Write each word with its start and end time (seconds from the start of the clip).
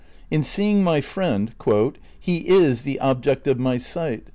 In 0.31 0.41
seeing 0.41 0.83
my 0.83 0.99
friend, 0.99 1.51
"He 2.19 2.37
is 2.47 2.81
the 2.81 2.99
object 3.01 3.45
of 3.45 3.59
my 3.59 3.77
sight. 3.77 4.29